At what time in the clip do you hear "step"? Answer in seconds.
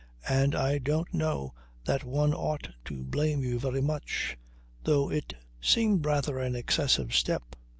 7.13-7.55